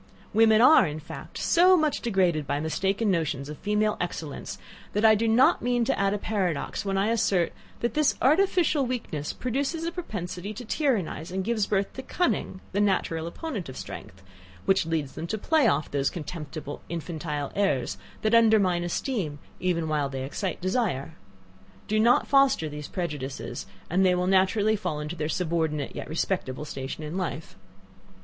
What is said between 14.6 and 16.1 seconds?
which leads them to play off those